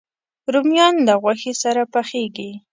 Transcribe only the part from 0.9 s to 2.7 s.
له غوښې سره پخېږي